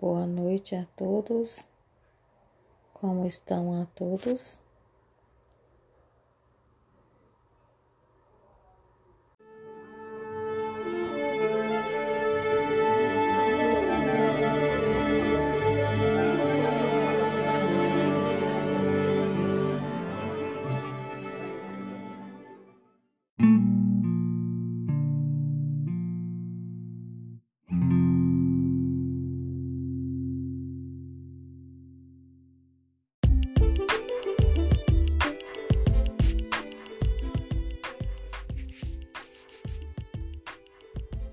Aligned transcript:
Boa 0.00 0.28
noite 0.28 0.76
a 0.76 0.86
todos. 0.96 1.66
Como 2.94 3.26
estão 3.26 3.82
a 3.82 3.84
todos? 3.96 4.62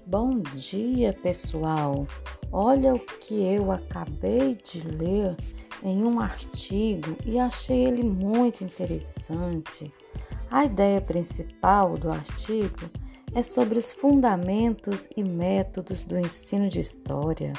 Bom 0.07 0.39
dia, 0.53 1.17
pessoal! 1.23 2.05
Olha 2.51 2.93
o 2.93 2.99
que 2.99 3.41
eu 3.41 3.71
acabei 3.71 4.53
de 4.53 4.87
ler 4.87 5.35
em 5.83 6.03
um 6.03 6.19
artigo 6.19 7.17
e 7.25 7.39
achei 7.39 7.85
ele 7.85 8.03
muito 8.03 8.63
interessante. 8.63 9.91
A 10.51 10.65
ideia 10.65 11.01
principal 11.01 11.97
do 11.97 12.11
artigo 12.11 12.87
é 13.33 13.41
sobre 13.41 13.79
os 13.79 13.91
fundamentos 13.91 15.09
e 15.17 15.23
métodos 15.23 16.03
do 16.03 16.19
ensino 16.19 16.69
de 16.69 16.81
história 16.81 17.51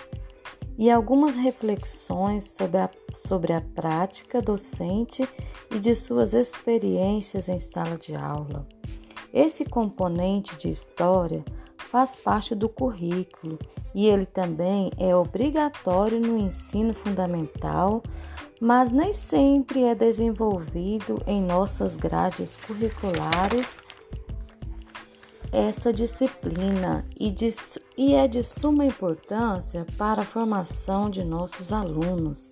e 0.78 0.88
algumas 0.88 1.34
reflexões 1.34 2.52
sobre 2.52 2.78
a, 2.78 2.88
sobre 3.12 3.54
a 3.54 3.60
prática 3.60 4.40
docente 4.40 5.28
e 5.68 5.80
de 5.80 5.96
suas 5.96 6.32
experiências 6.32 7.48
em 7.48 7.58
sala 7.58 7.98
de 7.98 8.14
aula. 8.14 8.64
Esse 9.34 9.64
componente 9.64 10.56
de 10.56 10.70
história 10.70 11.44
faz 11.86 12.16
parte 12.16 12.54
do 12.54 12.68
currículo 12.68 13.58
e 13.94 14.06
ele 14.06 14.26
também 14.26 14.90
é 14.98 15.14
obrigatório 15.14 16.20
no 16.20 16.36
ensino 16.36 16.92
fundamental, 16.92 18.02
mas 18.60 18.92
nem 18.92 19.12
sempre 19.12 19.84
é 19.84 19.94
desenvolvido 19.94 21.22
em 21.26 21.40
nossas 21.42 21.96
grades 21.96 22.56
curriculares 22.56 23.80
essa 25.52 25.92
disciplina 25.92 27.06
e, 27.18 27.30
de, 27.30 27.48
e 27.96 28.14
é 28.14 28.26
de 28.26 28.42
suma 28.42 28.84
importância 28.84 29.86
para 29.96 30.22
a 30.22 30.24
formação 30.24 31.08
de 31.08 31.24
nossos 31.24 31.72
alunos 31.72 32.50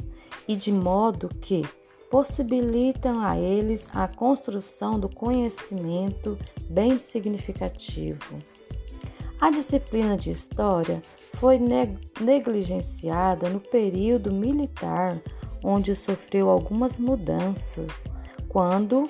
e 0.49 0.57
de 0.57 0.73
modo 0.73 1.29
que 1.29 1.63
possibilitam 2.11 3.21
a 3.21 3.39
eles 3.39 3.89
a 3.93 4.07
construção 4.07 4.99
do 4.99 5.09
conhecimento 5.09 6.39
bem 6.71 6.97
significativo. 6.97 8.39
A 9.41 9.51
disciplina 9.51 10.17
de 10.17 10.31
História 10.31 11.03
foi 11.35 11.59
negligenciada 12.21 13.49
no 13.49 13.61
período 13.61 14.33
militar, 14.33 15.21
onde 15.63 15.95
sofreu 15.95 16.49
algumas 16.49 16.99
mudanças, 16.99 18.07
quando 18.49 19.09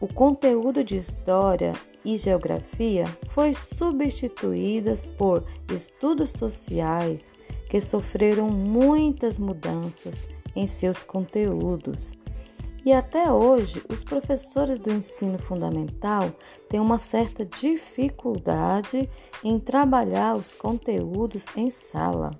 o 0.00 0.08
conteúdo 0.08 0.82
de 0.82 0.96
História 0.96 1.74
e 2.04 2.16
Geografia 2.16 3.06
foi 3.26 3.52
substituídas 3.52 5.06
por 5.06 5.44
estudos 5.72 6.30
sociais, 6.30 7.34
que 7.68 7.80
sofreram 7.80 8.48
muitas 8.48 9.38
mudanças 9.38 10.28
em 10.54 10.66
seus 10.66 11.02
conteúdos 11.02 12.14
e 12.84 12.92
até 12.92 13.32
hoje, 13.32 13.82
os 13.88 14.04
professores 14.04 14.78
do 14.78 14.92
ensino 14.92 15.38
fundamental 15.38 16.30
têm 16.68 16.78
uma 16.78 16.98
certa 16.98 17.44
dificuldade 17.44 19.08
em 19.42 19.58
trabalhar 19.58 20.36
os 20.36 20.52
conteúdos 20.52 21.46
em 21.56 21.70
sala. 21.70 22.30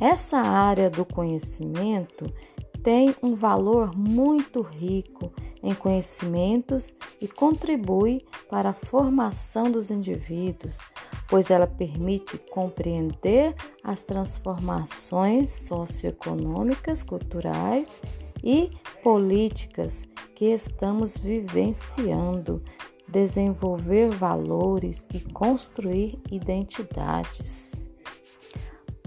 Essa 0.00 0.38
área 0.38 0.88
do 0.88 1.04
conhecimento 1.04 2.32
tem 2.80 3.12
um 3.20 3.34
valor 3.34 3.96
muito 3.96 4.62
rico 4.62 5.32
em 5.60 5.74
conhecimentos 5.74 6.94
e 7.20 7.26
contribui 7.26 8.24
para 8.48 8.70
a 8.70 8.72
formação 8.72 9.68
dos 9.68 9.90
indivíduos, 9.90 10.78
pois 11.28 11.50
ela 11.50 11.66
permite 11.66 12.38
compreender 12.38 13.52
as 13.82 14.02
transformações 14.02 15.50
socioeconômicas, 15.50 17.02
culturais 17.02 18.00
e 18.42 18.70
políticas 19.02 20.06
que 20.34 20.46
estamos 20.46 21.16
vivenciando, 21.18 22.62
desenvolver 23.06 24.10
valores 24.10 25.06
e 25.12 25.20
construir 25.20 26.18
identidades. 26.30 27.74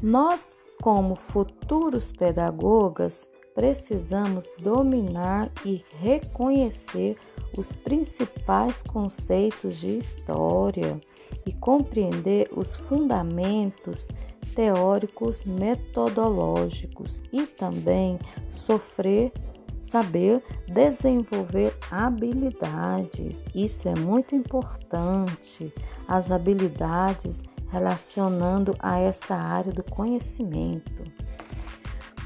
Nós, 0.02 0.58
como 0.81 1.16
futuros 1.16 2.12
pedagogas, 2.12 3.28
precisamos 3.53 4.50
dominar 4.59 5.52
e 5.66 5.84
reconhecer 6.00 7.18
os 7.58 7.75
principais 7.75 8.81
conceitos 8.81 9.78
de 9.78 9.98
história 9.98 11.00
e 11.46 11.52
compreender 11.52 12.50
os 12.56 12.75
fundamentos 12.75 14.08
teóricos 14.56 15.44
metodológicos 15.44 17.22
e 17.31 17.45
também 17.45 18.19
sofrer 18.50 19.31
saber 19.81 20.44
desenvolver 20.67 21.75
habilidades. 21.89 23.44
Isso 23.53 23.89
é 23.89 23.95
muito 23.95 24.35
importante. 24.35 25.73
As 26.07 26.31
habilidades 26.31 27.41
relacionando 27.69 28.75
a 28.79 29.00
essa 29.00 29.35
área 29.35 29.72
do 29.72 29.84
conhecimento. 29.84 31.03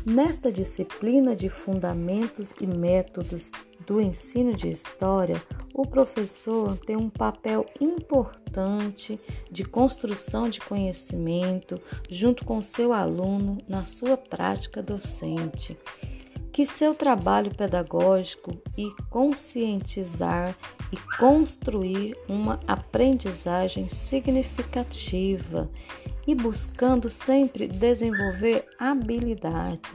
Nesta 0.05 0.51
disciplina 0.51 1.35
de 1.35 1.49
fundamentos 1.49 2.53
e 2.59 2.67
métodos 2.67 3.51
do 3.87 4.01
ensino 4.01 4.53
de 4.53 4.69
história, 4.69 5.41
o 5.77 5.85
professor 5.85 6.77
tem 6.77 6.95
um 6.95 7.09
papel 7.09 7.65
importante 7.81 9.19
de 9.51 9.65
construção 9.65 10.49
de 10.49 10.61
conhecimento 10.61 11.75
junto 12.09 12.45
com 12.45 12.61
seu 12.61 12.93
aluno 12.93 13.57
na 13.67 13.83
sua 13.83 14.15
prática 14.15 14.81
docente. 14.81 15.77
Que 16.53 16.65
seu 16.65 16.95
trabalho 16.95 17.53
pedagógico 17.53 18.57
e 18.77 18.89
conscientizar 19.09 20.55
e 20.93 21.17
construir 21.17 22.15
uma 22.29 22.57
aprendizagem 22.65 23.89
significativa 23.89 25.69
e 26.25 26.33
buscando 26.33 27.09
sempre 27.09 27.67
desenvolver 27.67 28.65
habilidades 28.79 29.91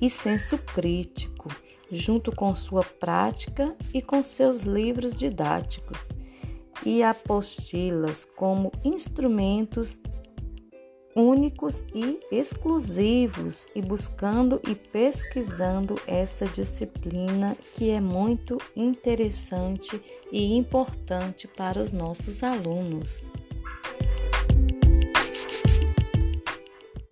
e 0.00 0.08
senso 0.08 0.56
crítico 0.56 1.48
junto 1.90 2.34
com 2.34 2.54
sua 2.54 2.82
prática 2.82 3.76
e 3.92 4.02
com 4.02 4.22
seus 4.22 4.60
livros 4.60 5.14
didáticos 5.14 6.08
e 6.84 7.02
apostilas 7.02 8.26
como 8.36 8.70
instrumentos 8.84 9.98
únicos 11.14 11.82
e 11.92 12.20
exclusivos 12.30 13.66
e 13.74 13.82
buscando 13.82 14.60
e 14.68 14.74
pesquisando 14.74 15.96
essa 16.06 16.46
disciplina 16.46 17.56
que 17.74 17.90
é 17.90 18.00
muito 18.00 18.56
interessante 18.76 20.00
e 20.30 20.56
importante 20.56 21.48
para 21.48 21.82
os 21.82 21.90
nossos 21.90 22.42
alunos. 22.44 23.24